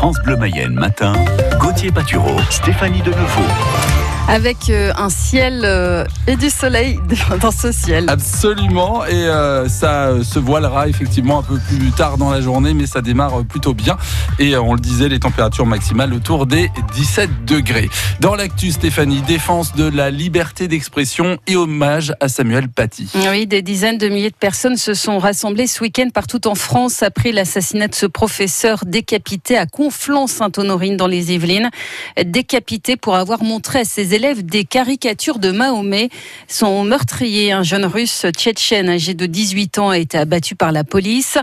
France 0.00 0.16
Bleu 0.22 0.34
Mayenne 0.34 0.72
matin, 0.72 1.12
Gauthier 1.58 1.92
Patureau, 1.92 2.40
Stéphanie 2.48 3.02
Denevaux 3.02 3.99
avec 4.30 4.70
euh, 4.70 4.92
un 4.96 5.10
ciel 5.10 5.62
euh, 5.64 6.04
et 6.28 6.36
du 6.36 6.50
soleil 6.50 7.00
dans 7.42 7.50
ce 7.50 7.72
ciel. 7.72 8.04
Absolument, 8.08 9.04
et 9.04 9.12
euh, 9.12 9.68
ça 9.68 10.22
se 10.22 10.38
voilera 10.38 10.88
effectivement 10.88 11.40
un 11.40 11.42
peu 11.42 11.58
plus 11.58 11.90
tard 11.90 12.16
dans 12.16 12.30
la 12.30 12.40
journée, 12.40 12.72
mais 12.72 12.86
ça 12.86 13.00
démarre 13.00 13.44
plutôt 13.44 13.74
bien. 13.74 13.98
Et 14.38 14.56
on 14.56 14.74
le 14.74 14.78
disait, 14.78 15.08
les 15.08 15.18
températures 15.18 15.66
maximales 15.66 16.14
autour 16.14 16.46
des 16.46 16.70
17 16.94 17.44
degrés. 17.44 17.90
Dans 18.20 18.36
l'actu, 18.36 18.70
Stéphanie, 18.70 19.20
défense 19.22 19.74
de 19.74 19.88
la 19.88 20.12
liberté 20.12 20.68
d'expression 20.68 21.38
et 21.48 21.56
hommage 21.56 22.14
à 22.20 22.28
Samuel 22.28 22.68
Paty. 22.68 23.10
Oui, 23.32 23.48
des 23.48 23.62
dizaines 23.62 23.98
de 23.98 24.08
milliers 24.08 24.30
de 24.30 24.36
personnes 24.36 24.76
se 24.76 24.94
sont 24.94 25.18
rassemblées 25.18 25.66
ce 25.66 25.82
week-end 25.82 26.08
partout 26.14 26.46
en 26.46 26.54
France 26.54 27.02
après 27.02 27.32
l'assassinat 27.32 27.88
de 27.88 27.96
ce 27.96 28.06
professeur 28.06 28.84
décapité 28.86 29.58
à 29.58 29.66
Conflans-Sainte-Honorine 29.66 30.96
dans 30.96 31.08
les 31.08 31.32
Yvelines. 31.32 31.70
Décapité 32.24 32.96
pour 32.96 33.16
avoir 33.16 33.42
montré 33.42 33.80
à 33.80 33.84
ses 33.84 34.14
élèves 34.14 34.19
élève 34.20 34.44
des 34.44 34.66
caricatures 34.66 35.38
de 35.38 35.50
Mahomet. 35.50 36.10
Son 36.46 36.84
meurtrier, 36.84 37.52
un 37.52 37.62
jeune 37.62 37.86
russe 37.86 38.26
tchétchène 38.36 38.90
âgé 38.90 39.14
de 39.14 39.24
18 39.24 39.78
ans, 39.78 39.88
a 39.88 39.96
été 39.96 40.18
abattu 40.18 40.54
par 40.54 40.72
la 40.72 40.84
police. 40.84 41.38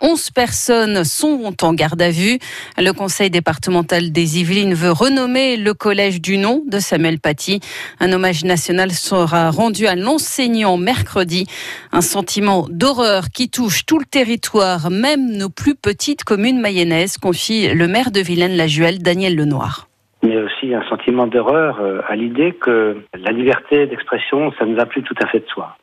11 0.00 0.30
personnes 0.30 1.02
sont 1.02 1.56
en 1.64 1.74
garde 1.74 2.00
à 2.00 2.12
vue. 2.12 2.38
Le 2.78 2.92
conseil 2.92 3.30
départemental 3.30 4.12
des 4.12 4.38
Yvelines 4.38 4.74
veut 4.74 4.92
renommer 4.92 5.56
le 5.56 5.74
collège 5.74 6.20
du 6.20 6.38
nom 6.38 6.62
de 6.68 6.78
Samuel 6.78 7.18
Paty. 7.18 7.58
Un 7.98 8.12
hommage 8.12 8.44
national 8.44 8.92
sera 8.92 9.50
rendu 9.50 9.88
à 9.88 9.96
l'enseignant 9.96 10.76
mercredi. 10.76 11.48
Un 11.90 12.00
sentiment 12.00 12.68
d'horreur 12.70 13.30
qui 13.30 13.48
touche 13.48 13.84
tout 13.86 13.98
le 13.98 14.04
territoire, 14.04 14.88
même 14.92 15.32
nos 15.32 15.48
plus 15.48 15.74
petites 15.74 16.22
communes 16.22 16.60
mayennaises, 16.60 17.18
confie 17.18 17.74
le 17.74 17.88
maire 17.88 18.12
de 18.12 18.20
Vilaine-la-Juelle, 18.20 19.02
Daniel 19.02 19.34
Lenoir 19.34 19.89
mais 20.22 20.36
aussi 20.36 20.74
un 20.74 20.82
sentiment 20.88 21.26
d'horreur 21.26 21.80
euh, 21.80 22.00
à 22.06 22.16
l'idée 22.16 22.52
que 22.52 22.98
la 23.14 23.32
liberté 23.32 23.86
d'expression, 23.86 24.52
ça 24.58 24.66
ne 24.66 24.74
va 24.74 24.86
plus 24.86 25.02
tout 25.02 25.14
à 25.22 25.26
fait 25.26 25.40
de 25.40 25.46
soi. 25.46 25.76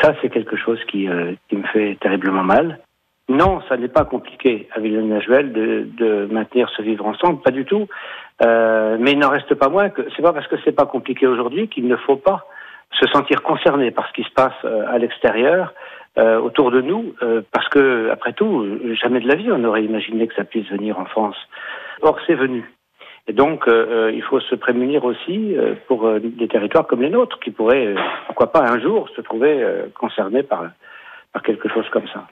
Ça, 0.00 0.14
c'est 0.20 0.30
quelque 0.30 0.56
chose 0.56 0.82
qui, 0.88 1.08
euh, 1.08 1.32
qui, 1.48 1.56
me 1.56 1.64
fait 1.64 1.96
terriblement 2.00 2.42
mal. 2.42 2.80
Non, 3.28 3.60
ça 3.68 3.76
n'est 3.76 3.88
pas 3.88 4.04
compliqué 4.04 4.68
à 4.74 4.80
Villeneuve-Najuel 4.80 5.52
de, 5.52 5.88
de, 5.96 6.28
maintenir 6.30 6.68
ce 6.76 6.82
vivre 6.82 7.06
ensemble, 7.06 7.40
pas 7.40 7.50
du 7.50 7.64
tout. 7.64 7.86
Euh, 8.44 8.96
mais 8.98 9.12
il 9.12 9.18
n'en 9.18 9.30
reste 9.30 9.54
pas 9.54 9.68
moins 9.68 9.90
que 9.90 10.02
c'est 10.16 10.22
pas 10.22 10.32
parce 10.32 10.46
que 10.48 10.56
c'est 10.64 10.72
pas 10.72 10.86
compliqué 10.86 11.26
aujourd'hui 11.26 11.68
qu'il 11.68 11.86
ne 11.86 11.96
faut 11.96 12.16
pas 12.16 12.46
se 12.90 13.06
sentir 13.08 13.42
concerné 13.42 13.90
par 13.90 14.08
ce 14.08 14.12
qui 14.12 14.24
se 14.24 14.32
passe 14.32 14.52
euh, 14.64 14.84
à 14.88 14.98
l'extérieur, 14.98 15.72
euh, 16.18 16.38
autour 16.38 16.70
de 16.70 16.82
nous, 16.82 17.14
parce 17.52 17.66
que 17.70 18.10
après 18.10 18.34
tout, 18.34 18.66
jamais 19.00 19.20
de 19.20 19.28
la 19.28 19.34
vie 19.34 19.50
on 19.50 19.64
aurait 19.64 19.84
imaginé 19.84 20.26
que 20.26 20.34
ça 20.34 20.44
puisse 20.44 20.68
venir 20.68 20.98
en 20.98 21.06
France. 21.06 21.36
Or, 22.02 22.18
c'est 22.26 22.34
venu. 22.34 22.70
Et 23.28 23.32
donc, 23.32 23.68
euh, 23.68 24.08
euh, 24.08 24.12
il 24.12 24.22
faut 24.22 24.40
se 24.40 24.54
prémunir 24.56 25.04
aussi 25.04 25.56
euh, 25.56 25.74
pour 25.86 26.10
des 26.18 26.48
territoires 26.48 26.86
comme 26.86 27.02
les 27.02 27.10
nôtres, 27.10 27.38
qui 27.38 27.50
pourraient, 27.50 27.94
pourquoi 28.26 28.50
pas, 28.50 28.68
un 28.68 28.80
jour 28.80 29.08
se 29.14 29.20
trouver 29.20 29.64
concernés 29.94 30.42
par, 30.42 30.70
quelque 31.44 31.68
chose 31.68 31.88
comme 31.90 32.08
ça. 32.12 32.26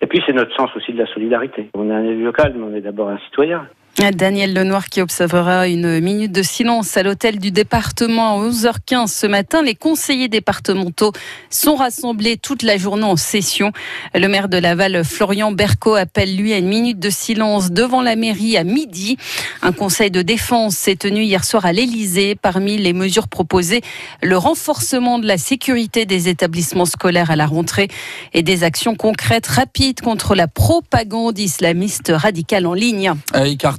Et 0.00 0.06
puis, 0.06 0.22
c'est 0.26 0.32
notre 0.32 0.54
sens 0.56 0.74
aussi 0.76 0.92
de 0.92 0.98
la 0.98 1.06
solidarité. 1.06 1.70
On 1.74 1.88
est 1.90 1.94
un 1.94 2.04
élu 2.04 2.24
local, 2.24 2.52
mais 2.56 2.64
on 2.64 2.74
est 2.74 2.80
d'abord 2.80 3.08
un 3.08 3.18
citoyen. 3.18 3.68
Daniel 3.96 4.52
Lenoir 4.52 4.88
qui 4.88 5.00
observera 5.00 5.68
une 5.68 6.00
minute 6.00 6.32
de 6.32 6.42
silence 6.42 6.96
à 6.96 7.02
l'hôtel 7.02 7.38
du 7.38 7.52
département 7.52 8.40
à 8.40 8.48
11h15 8.48 9.06
ce 9.06 9.26
matin. 9.26 9.62
Les 9.62 9.76
conseillers 9.76 10.28
départementaux 10.28 11.12
sont 11.48 11.76
rassemblés 11.76 12.36
toute 12.36 12.62
la 12.62 12.76
journée 12.76 13.04
en 13.04 13.16
session. 13.16 13.72
Le 14.12 14.26
maire 14.26 14.48
de 14.48 14.58
Laval, 14.58 15.04
Florian 15.04 15.52
Berco, 15.52 15.94
appelle 15.94 16.36
lui 16.36 16.52
à 16.52 16.58
une 16.58 16.66
minute 16.66 16.98
de 16.98 17.08
silence 17.08 17.70
devant 17.70 18.02
la 18.02 18.16
mairie 18.16 18.56
à 18.56 18.64
midi. 18.64 19.16
Un 19.62 19.72
conseil 19.72 20.10
de 20.10 20.22
défense 20.22 20.74
s'est 20.74 20.96
tenu 20.96 21.22
hier 21.22 21.44
soir 21.44 21.64
à 21.64 21.72
l'Elysée. 21.72 22.34
Parmi 22.34 22.76
les 22.76 22.92
mesures 22.92 23.28
proposées, 23.28 23.80
le 24.22 24.36
renforcement 24.36 25.18
de 25.18 25.26
la 25.26 25.38
sécurité 25.38 26.04
des 26.04 26.28
établissements 26.28 26.84
scolaires 26.84 27.30
à 27.30 27.36
la 27.36 27.46
rentrée 27.46 27.88
et 28.34 28.42
des 28.42 28.64
actions 28.64 28.96
concrètes 28.96 29.46
rapides 29.46 30.00
contre 30.00 30.34
la 30.34 30.48
propagande 30.48 31.38
islamiste 31.38 32.12
radicale 32.14 32.66
en 32.66 32.74
ligne. 32.74 33.12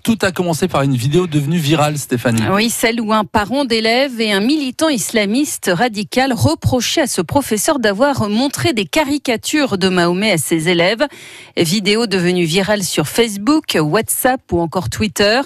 Tout 0.06 0.20
a 0.22 0.32
commencé 0.32 0.68
par 0.68 0.84
une 0.84 0.96
vidéo 0.96 1.26
devenue 1.26 1.58
virale, 1.58 1.98
Stéphanie. 1.98 2.44
Oui, 2.52 2.70
celle 2.70 3.02
où 3.02 3.12
un 3.12 3.24
parent 3.24 3.66
d'élève 3.66 4.22
et 4.22 4.32
un 4.32 4.40
militant 4.40 4.88
islamiste 4.88 5.72
radical 5.74 6.32
reprochaient 6.32 7.02
à 7.02 7.08
ce 7.08 7.22
professeur 7.22 7.80
d'avoir 7.80 8.30
montré 8.30 8.74
des 8.74 8.86
caricatures 8.86 9.80
de 9.80 9.90
Mahomet 9.90 10.34
à 10.34 10.38
ses 10.38 10.70
élèves. 10.70 11.08
Vidéo 11.58 12.06
devenue 12.06 12.46
virale 12.46 12.84
sur 12.84 13.08
Facebook, 13.08 13.76
WhatsApp 13.82 14.42
ou 14.52 14.60
encore 14.60 14.92
Twitter. 14.92 15.42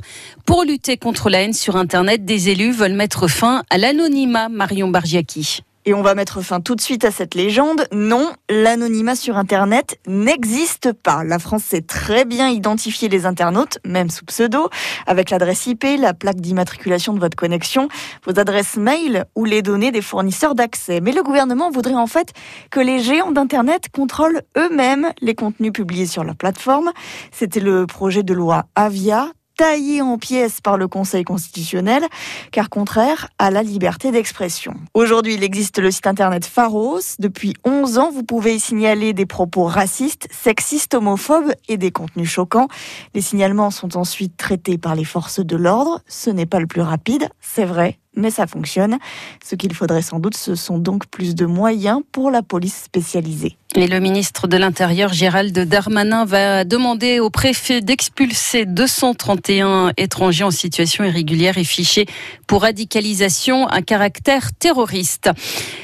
Pour 0.45 0.65
lutter 0.65 0.97
contre 0.97 1.29
la 1.29 1.43
haine 1.43 1.53
sur 1.53 1.77
Internet, 1.77 2.25
des 2.25 2.49
élus 2.49 2.73
veulent 2.73 2.91
mettre 2.91 3.29
fin 3.29 3.63
à 3.69 3.77
l'anonymat, 3.77 4.49
Marion 4.49 4.89
Bargiaki. 4.89 5.61
Et 5.85 5.93
on 5.93 6.01
va 6.01 6.13
mettre 6.13 6.41
fin 6.41 6.59
tout 6.59 6.75
de 6.75 6.81
suite 6.81 7.05
à 7.05 7.11
cette 7.11 7.35
légende. 7.35 7.87
Non, 7.91 8.33
l'anonymat 8.49 9.15
sur 9.15 9.37
Internet 9.37 9.97
n'existe 10.07 10.91
pas. 10.91 11.23
La 11.23 11.39
France 11.39 11.63
sait 11.63 11.81
très 11.81 12.25
bien 12.25 12.49
identifier 12.49 13.07
les 13.07 13.25
internautes, 13.25 13.79
même 13.85 14.09
sous 14.09 14.25
pseudo, 14.25 14.69
avec 15.07 15.29
l'adresse 15.29 15.65
IP, 15.67 15.85
la 15.97 16.13
plaque 16.13 16.41
d'immatriculation 16.41 17.13
de 17.13 17.19
votre 17.19 17.37
connexion, 17.37 17.87
vos 18.25 18.37
adresses 18.39 18.77
mail 18.77 19.25
ou 19.35 19.45
les 19.45 19.61
données 19.61 19.91
des 19.91 20.01
fournisseurs 20.01 20.53
d'accès. 20.53 20.99
Mais 21.01 21.11
le 21.11 21.23
gouvernement 21.23 21.71
voudrait 21.71 21.95
en 21.95 22.07
fait 22.07 22.33
que 22.71 22.79
les 22.79 22.99
géants 22.99 23.31
d'Internet 23.31 23.85
contrôlent 23.91 24.41
eux-mêmes 24.57 25.11
les 25.21 25.33
contenus 25.33 25.71
publiés 25.71 26.07
sur 26.07 26.23
leur 26.23 26.35
plateforme. 26.35 26.91
C'était 27.31 27.61
le 27.61 27.87
projet 27.87 28.23
de 28.23 28.33
loi 28.33 28.65
Avia, 28.75 29.31
taillé 29.59 30.01
en 30.01 30.17
pièces 30.17 30.61
par 30.61 30.77
le 30.77 30.87
Conseil 30.87 31.25
constitutionnel, 31.25 32.05
car 32.53 32.69
contraire 32.69 33.27
à 33.39 33.51
la 33.51 33.61
liberté 33.61 34.09
d'expression. 34.09 34.73
Aujourd'hui, 34.93 35.33
il 35.33 35.43
existe 35.43 35.79
le 35.79 35.91
site 35.91 36.07
internet 36.07 36.45
Pharos. 36.45 37.01
Depuis 37.19 37.53
11 37.65 37.97
ans, 37.97 38.09
vous 38.09 38.23
pouvez 38.23 38.55
y 38.55 38.59
signaler 38.61 39.11
des 39.11 39.25
propos 39.25 39.65
racistes, 39.65 40.29
sexistes, 40.31 40.93
homophobes 40.93 41.51
et 41.67 41.75
des 41.75 41.91
contenus 41.91 42.29
choquants. 42.29 42.69
Les 43.13 43.19
signalements 43.19 43.69
sont 43.69 43.97
ensuite 43.97 44.37
traités 44.37 44.77
par 44.77 44.95
les 44.95 45.03
forces 45.03 45.41
de 45.41 45.57
l'ordre. 45.57 45.99
Ce 46.07 46.29
n'est 46.29 46.45
pas 46.45 46.61
le 46.61 46.67
plus 46.67 46.79
rapide, 46.79 47.27
c'est 47.41 47.65
vrai, 47.65 47.99
mais 48.19 48.31
ça 48.31 48.47
fonctionne. 48.47 48.97
Ce 49.43 49.55
qu'il 49.55 49.73
faudrait 49.73 50.01
sans 50.01 50.19
doute, 50.19 50.35
ce 50.37 50.55
sont 50.55 50.77
donc 50.77 51.07
plus 51.07 51.35
de 51.35 51.45
moyens 51.45 52.01
pour 52.11 52.31
la 52.31 52.41
police 52.41 52.83
spécialisée. 52.83 53.57
Et 53.75 53.85
le 53.85 53.99
ministre 53.99 54.47
de 54.47 54.57
l'Intérieur, 54.57 55.13
Gérald 55.13 55.57
Darmanin, 55.57 56.25
va 56.25 56.63
demander 56.63 57.19
au 57.19 57.29
préfet 57.29 57.81
d'expulser 57.81 58.65
231 58.65 59.91
étrangers 59.95 60.43
en 60.43 60.49
situation 60.49 61.03
irrégulière 61.03 61.59
et 61.59 61.63
fichés 61.63 62.07
pour 62.47 62.63
radicalisation 62.63 63.67
à 63.67 63.83
caractère 63.83 64.53
terroriste. 64.53 65.29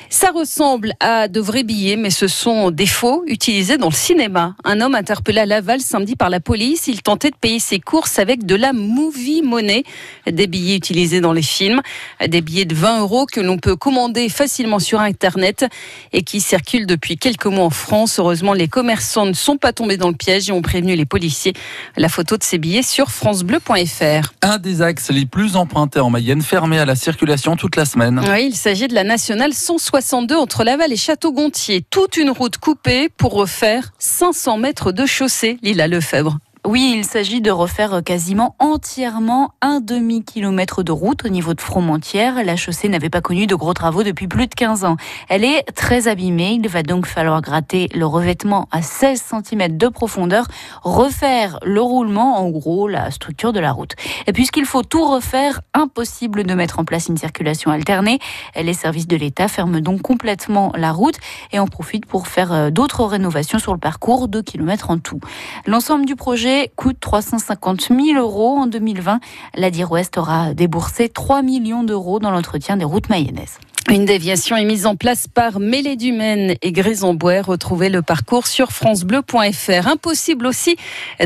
Ça 0.09 0.31
ressemble 0.31 0.93
à 0.99 1.27
de 1.27 1.39
vrais 1.39 1.63
billets, 1.63 1.95
mais 1.95 2.09
ce 2.09 2.27
sont 2.27 2.71
des 2.71 2.87
faux 2.87 3.23
utilisés 3.27 3.77
dans 3.77 3.89
le 3.89 3.93
cinéma. 3.93 4.55
Un 4.63 4.81
homme 4.81 4.95
interpellé 4.95 5.41
à 5.41 5.45
Laval 5.45 5.79
samedi 5.79 6.15
par 6.15 6.31
la 6.31 6.39
police, 6.39 6.87
il 6.87 7.03
tentait 7.03 7.29
de 7.29 7.35
payer 7.35 7.59
ses 7.59 7.79
courses 7.79 8.17
avec 8.17 8.45
de 8.47 8.55
la 8.55 8.73
movie 8.73 9.43
money, 9.43 9.83
des 10.25 10.47
billets 10.47 10.77
utilisés 10.77 11.21
dans 11.21 11.33
les 11.33 11.43
films, 11.43 11.81
des 12.27 12.41
billets 12.41 12.65
de 12.65 12.75
20 12.75 13.01
euros 13.01 13.25
que 13.25 13.41
l'on 13.41 13.57
peut 13.57 13.75
commander 13.75 14.29
facilement 14.29 14.79
sur 14.79 14.99
Internet 14.99 15.65
et 16.13 16.21
qui 16.23 16.39
circulent 16.39 16.85
depuis 16.85 17.17
quelques 17.17 17.47
mois 17.47 17.65
en 17.65 17.69
France. 17.69 18.19
Heureusement, 18.19 18.53
les 18.53 18.67
commerçants 18.67 19.25
ne 19.25 19.33
sont 19.33 19.57
pas 19.57 19.73
tombés 19.73 19.97
dans 19.97 20.09
le 20.09 20.15
piège 20.15 20.49
et 20.49 20.51
ont 20.51 20.61
prévenu 20.61 20.95
les 20.95 21.05
policiers. 21.05 21.53
La 21.97 22.09
photo 22.09 22.37
de 22.37 22.43
ces 22.43 22.57
billets 22.57 22.83
sur 22.83 23.09
francebleu.fr. 23.09 24.33
Un 24.41 24.57
des 24.59 24.81
axes 24.81 25.09
les 25.09 25.25
plus 25.25 25.55
empruntés 25.55 25.99
en 25.99 26.09
Mayenne, 26.09 26.41
fermé 26.41 26.77
à 26.77 26.85
la 26.85 26.95
circulation 26.95 27.55
toute 27.55 27.75
la 27.75 27.85
semaine. 27.85 28.21
Oui, 28.29 28.47
il 28.49 28.55
s'agit 28.55 28.87
de 28.87 28.93
la 28.93 29.03
nationale 29.03 29.53
160 29.53 29.95
62 29.95 30.35
entre 30.35 30.65
Laval 30.65 30.91
et 30.91 30.97
Château-Gontier. 30.97 31.85
Toute 31.89 32.17
une 32.17 32.29
route 32.29 32.57
coupée 32.57 33.07
pour 33.07 33.33
refaire 33.33 33.93
500 33.97 34.57
mètres 34.57 34.91
de 34.91 35.05
chaussée, 35.05 35.57
Lila 35.61 35.87
Lefebvre. 35.87 36.37
Oui, 36.65 36.95
il 36.97 37.05
s'agit 37.05 37.41
de 37.41 37.51
refaire 37.51 38.01
quasiment 38.03 38.55
entièrement 38.57 39.53
un 39.61 39.81
demi-kilomètre 39.81 40.81
de 40.81 40.91
route 40.91 41.23
au 41.23 41.29
niveau 41.29 41.53
de 41.53 41.61
Fromontière. 41.61 42.43
La 42.43 42.55
chaussée 42.55 42.89
n'avait 42.89 43.11
pas 43.11 43.21
connu 43.21 43.45
de 43.45 43.53
gros 43.53 43.75
travaux 43.75 44.01
depuis 44.01 44.27
plus 44.27 44.47
de 44.47 44.55
15 44.55 44.83
ans. 44.83 44.97
Elle 45.29 45.43
est 45.43 45.61
très 45.75 46.07
abîmée. 46.07 46.53
Il 46.59 46.67
va 46.67 46.81
donc 46.81 47.05
falloir 47.05 47.41
gratter 47.41 47.87
le 47.93 48.07
revêtement 48.07 48.67
à 48.71 48.81
16 48.81 49.21
cm 49.45 49.77
de 49.77 49.87
profondeur, 49.89 50.47
refaire 50.81 51.59
le 51.63 51.81
roulement, 51.81 52.39
en 52.39 52.49
gros, 52.49 52.87
la 52.87 53.11
structure 53.11 53.53
de 53.53 53.59
la 53.59 53.71
route. 53.71 53.93
Et 54.25 54.33
puisqu'il 54.33 54.65
faut 54.65 54.81
tout 54.81 55.05
refaire, 55.05 55.61
impossible 55.75 56.45
de 56.45 56.53
mettre 56.55 56.79
en 56.79 56.83
place 56.83 57.09
une 57.09 57.17
circulation 57.17 57.69
alternée. 57.69 58.17
Les 58.59 58.73
services 58.73 59.07
de 59.07 59.17
l'État 59.17 59.47
ferment 59.49 59.81
donc 59.81 60.01
complètement 60.01 60.71
la 60.75 60.91
route 60.91 61.19
et 61.51 61.59
en 61.59 61.67
profitent 61.67 62.07
pour 62.07 62.27
faire 62.27 62.51
euh, 62.51 62.69
d'autres 62.71 63.05
rénovations 63.05 63.59
sur 63.59 63.73
le 63.73 63.79
parcours, 63.79 64.27
2 64.27 64.41
km 64.41 64.89
en 64.89 64.97
tout. 64.97 65.19
L'ensemble 65.67 66.05
du 66.05 66.15
projet 66.15 66.54
coûte 66.75 66.99
350 66.99 67.89
000 67.89 68.19
euros 68.19 68.57
en 68.57 68.67
2020. 68.67 69.19
La 69.55 69.69
DIR 69.71 69.91
Ouest 69.91 70.17
aura 70.17 70.53
déboursé 70.53 71.09
3 71.09 71.41
millions 71.41 71.83
d'euros 71.83 72.19
dans 72.19 72.31
l'entretien 72.31 72.77
des 72.77 72.85
routes 72.85 73.09
mayennaises. 73.09 73.59
Une 73.91 74.05
déviation 74.05 74.57
est 74.57 74.65
mise 74.65 74.87
en 74.87 74.95
place 74.95 75.27
par 75.27 75.59
Mêlée 75.59 75.95
du 75.95 76.11
Maine 76.11 76.55
et 76.63 76.71
Grisombois. 76.71 77.43
Retrouvez 77.43 77.89
le 77.89 78.01
parcours 78.01 78.47
sur 78.47 78.71
francebleu.fr. 78.71 79.87
Impossible 79.87 80.47
aussi 80.47 80.75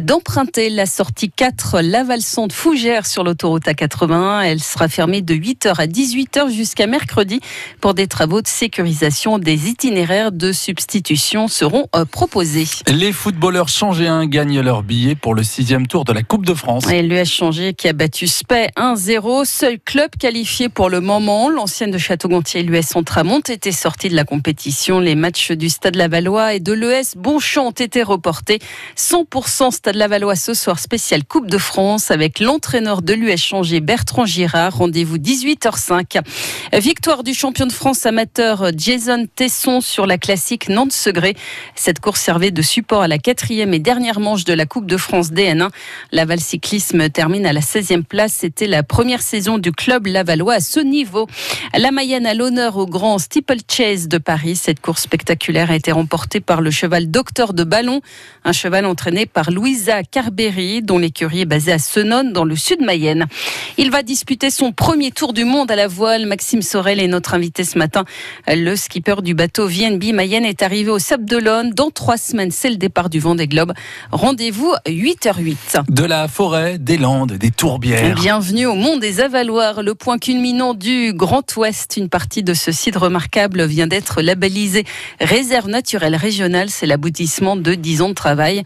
d'emprunter 0.02 0.70
la 0.70 0.86
sortie 0.86 1.32
4 1.32 1.80
Laval-Sonde 1.80 2.52
Fougère 2.52 3.06
sur 3.06 3.24
l'autoroute 3.24 3.64
A81. 3.64 4.44
Elle 4.44 4.60
sera 4.60 4.90
fermée 4.90 5.22
de 5.22 5.34
8h 5.34 5.76
à 5.80 5.88
18h 5.88 6.52
jusqu'à 6.52 6.86
mercredi 6.86 7.40
pour 7.80 7.94
des 7.94 8.08
travaux 8.08 8.42
de 8.42 8.48
sécurisation. 8.48 9.40
Des 9.40 9.70
itinéraires 9.70 10.34
de 10.34 10.52
substitution 10.52 11.48
seront 11.48 11.88
euh, 11.96 12.04
proposés. 12.04 12.68
Les 12.88 13.14
footballeurs 13.14 13.70
changéens 13.70 14.26
gagnent 14.26 14.60
leur 14.60 14.84
billet 14.84 15.16
pour 15.16 15.34
le 15.34 15.44
sixième 15.44 15.88
tour 15.88 16.04
de 16.04 16.12
la 16.12 16.24
Coupe 16.24 16.46
de 16.46 16.54
France. 16.54 16.86
Et 16.92 17.04
l'US 17.04 17.32
Changé 17.32 17.74
qui 17.74 17.88
a 17.88 17.94
battu 17.94 18.28
Spey 18.28 18.68
1-0. 18.76 19.46
Seul 19.46 19.80
club 19.80 20.10
qualifié 20.20 20.68
pour 20.68 20.90
le 20.90 21.00
moment. 21.00 21.48
L'ancienne 21.50 21.92
de 21.92 21.98
Château-Gontier 21.98 22.49
et 22.56 22.64
l'US 22.64 22.86
Centramont 22.86 23.42
étaient 23.48 23.72
sortis 23.72 24.10
de 24.10 24.16
la 24.16 24.24
compétition. 24.24 25.00
Les 25.00 25.16
matchs 25.16 25.52
du 25.52 25.70
Stade 25.70 25.96
Lavallois 25.96 26.54
et 26.54 26.60
de 26.60 26.74
l'ES 26.74 27.16
Bonchamp 27.16 27.68
ont 27.68 27.72
été 27.72 28.04
reportés. 28.04 28.60
100% 28.98 29.72
Stade 29.72 29.96
Lavallois 29.96 30.36
ce 30.36 30.54
soir 30.54 30.80
spécial 30.80 31.24
Coupe 31.26 31.48
de 31.48 31.58
France 31.58 32.12
avec 32.12 32.40
l'entraîneur 32.40 33.02
de 33.02 33.14
l'US 33.14 33.38
changé 33.38 33.80
Bertrand 33.80 34.26
Girard. 34.26 34.78
Rendez-vous 34.78 35.18
18h05. 35.18 36.22
Victoire 36.74 37.24
du 37.24 37.34
champion 37.34 37.66
de 37.66 37.72
France 37.72 38.06
amateur 38.06 38.72
Jason 38.76 39.28
Tesson 39.36 39.82
sur 39.82 40.06
la 40.06 40.18
classique 40.18 40.70
Nantes-Segré. 40.70 41.36
Cette 41.76 42.00
course 42.00 42.22
servait 42.22 42.52
de 42.52 42.62
support 42.62 43.02
à 43.02 43.08
la 43.08 43.18
quatrième 43.18 43.74
et 43.74 43.80
dernière 43.80 44.20
manche 44.20 44.46
de 44.46 44.54
la 44.54 44.66
Coupe 44.66 44.86
de 44.86 44.98
France 44.98 45.32
DN1. 45.32 45.70
Laval 46.12 46.40
Cyclisme 46.40 47.10
termine 47.10 47.46
à 47.46 47.54
la 47.54 47.62
16e 47.62 48.04
place. 48.04 48.34
C'était 48.34 48.68
la 48.68 48.84
première 48.84 49.22
saison 49.22 49.58
du 49.58 49.72
club 49.72 50.08
lavallois 50.08 50.56
à 50.56 50.60
ce 50.60 50.80
niveau. 50.80 51.28
La 51.78 51.92
Mayenne 51.92 52.28
l'honneur 52.40 52.78
au 52.78 52.86
grand 52.86 53.18
Steeplechase 53.18 54.08
de 54.08 54.18
Paris. 54.18 54.56
Cette 54.56 54.80
course 54.80 55.02
spectaculaire 55.02 55.72
a 55.72 55.76
été 55.76 55.92
remportée 55.92 56.40
par 56.40 56.62
le 56.62 56.72
cheval 56.72 57.12
Docteur 57.12 57.52
de 57.54 57.66
Ballon, 57.66 58.00
un 58.46 58.54
cheval 58.54 58.86
entraîné 58.86 59.26
par 59.26 59.52
Louisa 59.52 60.04
Carberry, 60.04 60.82
dont 60.82 60.98
l'écurie 60.98 61.42
est 61.42 61.46
basée 61.46 61.74
à 61.74 61.80
Senone, 61.80 62.32
dans 62.32 62.46
le 62.46 62.56
sud 62.56 62.80
Mayenne. 62.80 63.26
Il 63.78 63.92
va 63.92 64.04
disputer 64.04 64.52
son 64.52 64.72
premier 64.72 65.12
tour 65.12 65.34
du 65.34 65.44
monde 65.44 65.70
à 65.70 65.76
la 65.76 65.90
voile. 65.90 66.28
Maxime 66.28 66.62
Sorel 66.62 67.02
est 67.02 67.10
notre 67.10 67.34
invité 67.34 67.66
ce 67.66 67.78
matin. 67.78 68.06
Le 68.48 68.74
skipper 68.78 69.22
du 69.22 69.34
bateau 69.34 69.68
VNB 69.68 70.14
Mayenne 70.14 70.46
est 70.46 70.64
arrivé 70.64 70.92
au 70.92 71.00
Sable 71.00 71.26
d'Olonne. 71.26 71.72
Dans 71.72 71.92
trois 71.92 72.16
semaines, 72.16 72.52
c'est 72.52 72.70
le 72.70 72.78
départ 72.78 73.10
du 73.10 73.20
Vendée 73.20 73.48
Globe. 73.48 73.74
Rendez-vous 74.14 74.74
8h08. 74.88 75.92
De 75.92 76.06
la 76.06 76.30
forêt, 76.30 76.78
des 76.78 76.98
landes, 76.98 77.34
des 77.34 77.52
tourbières. 77.52 78.16
Bienvenue 78.16 78.66
au 78.66 78.76
monde 78.76 79.02
des 79.02 79.20
Avaloirs, 79.20 79.84
le 79.84 79.94
point 79.94 80.18
culminant 80.18 80.74
du 80.74 81.12
Grand 81.12 81.44
Ouest. 81.58 81.98
Une 81.98 82.08
partie 82.08 82.29
de 82.38 82.54
ce 82.54 82.72
site 82.72 82.96
remarquable 82.96 83.66
vient 83.66 83.88
d'être 83.88 84.22
labellisé 84.22 84.86
réserve 85.20 85.68
naturelle 85.68 86.16
régionale. 86.16 86.70
C'est 86.70 86.86
l'aboutissement 86.86 87.56
de 87.56 87.74
10 87.74 88.02
ans 88.04 88.10
de 88.10 88.14
travail. 88.14 88.64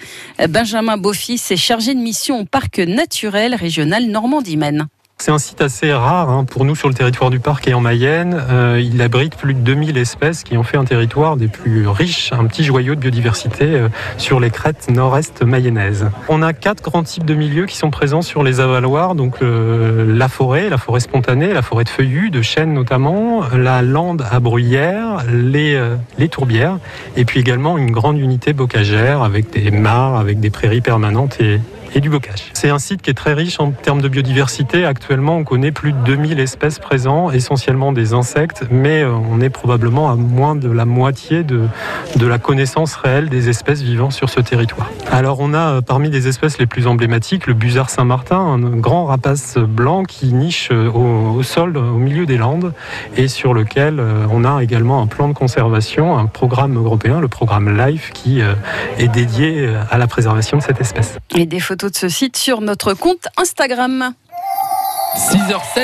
Benjamin 0.50 0.98
Beaufils 0.98 1.42
est 1.50 1.56
chargé 1.56 1.94
de 1.96 2.00
mission 2.00 2.42
au 2.42 2.46
parc 2.46 2.80
naturel 2.80 3.56
régional 3.56 4.06
Normandie-Maine. 4.08 4.88
C'est 5.24 5.32
un 5.32 5.38
site 5.38 5.62
assez 5.62 5.94
rare 5.94 6.30
hein, 6.30 6.44
pour 6.44 6.66
nous 6.66 6.76
sur 6.76 6.90
le 6.90 6.94
territoire 6.94 7.30
du 7.30 7.40
parc 7.40 7.66
et 7.70 7.74
en 7.74 7.80
Mayenne. 7.80 8.44
Euh, 8.50 8.82
il 8.84 9.02
abrite 9.02 9.38
plus 9.38 9.54
de 9.54 9.60
2000 9.60 9.98
espèces 9.98 10.44
qui 10.44 10.58
ont 10.58 10.64
fait 10.64 10.76
un 10.76 10.84
territoire 10.84 11.38
des 11.38 11.48
plus 11.48 11.88
riches, 11.88 12.34
un 12.34 12.46
petit 12.46 12.66
joyau 12.66 12.94
de 12.96 13.00
biodiversité 13.00 13.64
euh, 13.64 13.88
sur 14.18 14.42
les 14.42 14.50
crêtes 14.50 14.90
nord-est 14.90 15.42
mayennaises. 15.42 16.10
On 16.28 16.42
a 16.42 16.52
quatre 16.52 16.84
grands 16.84 17.04
types 17.04 17.24
de 17.24 17.36
milieux 17.36 17.68
qui 17.68 17.78
sont 17.78 17.90
présents 17.90 18.22
sur 18.22 18.44
les 18.44 18.60
avaloirs, 18.60 19.16
donc 19.16 19.36
euh, 19.42 20.14
la 20.14 20.28
forêt, 20.28 20.68
la 20.68 20.78
forêt 20.78 21.00
spontanée, 21.00 21.54
la 21.54 21.62
forêt 21.62 21.86
de 21.86 21.90
feuillus, 21.90 22.30
de 22.30 22.42
chênes 22.42 22.74
notamment, 22.74 23.44
la 23.56 23.82
lande 23.82 24.26
à 24.30 24.42
bruyère, 24.42 25.24
les, 25.32 25.80
tourbières, 26.30 26.80
et 27.16 27.24
puis 27.24 27.40
également 27.40 27.78
une 27.78 27.92
grande 27.92 28.20
unité 28.20 28.52
bocagère 28.52 29.24
avec 29.24 29.52
des 29.52 29.72
mares, 29.72 30.18
avec 30.18 30.42
des 30.42 30.50
prairies 30.50 30.82
permanentes 30.82 31.38
et 31.96 32.02
du 32.02 32.10
bocage. 32.10 32.52
C'est 32.54 32.70
un 32.70 32.80
site 32.80 33.02
qui 33.02 33.10
est 33.10 33.16
très 33.16 33.34
riche 33.34 33.60
en 33.60 33.72
termes 33.72 34.02
de 34.02 34.08
biodiversité. 34.08 34.86
Actuellement, 34.86 35.38
on 35.38 35.44
connaît 35.44 35.72
plus 35.72 35.94
de 35.94 35.98
2000 36.00 36.40
espèces 36.40 36.80
présentes, 36.80 37.34
essentiellement 37.34 37.92
des 37.92 38.14
insectes, 38.14 38.64
mais 38.72 39.04
euh, 39.04 39.12
on 39.12 39.42
est 39.42 39.50
probablement 39.50 40.10
à 40.10 40.16
moins 40.16 40.56
de 40.56 40.70
la 40.70 40.86
moitié 40.86 41.44
de, 41.44 41.68
de 42.16 42.28
la 42.28 42.40
connaissance 42.40 42.96
réelle 42.96 43.30
des 43.30 43.50
espèces 43.50 43.82
vivant 43.82 44.10
sur 44.10 44.30
ce 44.30 44.40
territoire. 44.40 44.90
Alors, 45.12 45.40
on 45.40 45.54
a 45.54 45.76
euh, 45.76 45.82
parmi 45.82 46.10
les 46.10 46.28
espèces 46.28 46.58
les 46.58 46.66
plus 46.66 46.88
emblématiques 46.88 47.48
le 47.48 47.54
busard 47.54 47.90
Saint-Martin, 47.90 48.38
un 48.38 48.60
grand 48.60 49.06
rapace 49.06 49.58
blanc 49.58 50.04
qui 50.04 50.34
niche 50.34 50.70
euh, 50.72 50.90
au, 50.90 51.44
sol, 51.44 51.78
au 51.78 51.98
milieu 51.98 52.26
des 52.26 52.38
Landes, 52.38 52.74
et 53.18 53.28
sur 53.28 53.54
lequel 53.54 54.02
on 54.32 54.46
a 54.46 54.64
également 54.64 55.02
un 55.02 55.08
plan 55.08 55.28
de 55.28 55.34
conservation, 55.34 56.18
un 56.18 56.26
programme 56.26 56.76
européen, 56.78 57.20
le 57.20 57.28
programme 57.28 57.76
LIFE, 57.78 58.12
qui 58.14 58.42
est 58.98 59.08
dédié 59.08 59.70
à 59.90 59.98
la 59.98 60.08
préservation 60.08 60.58
de 60.58 60.64
cette 60.64 60.80
espèce. 60.82 61.18
De 61.90 61.96
ce 61.96 62.10
site 62.10 62.38
sur 62.38 62.62
notre 62.62 62.94
compte 62.94 63.28
Instagram. 63.38 64.14
6h07 65.16 65.82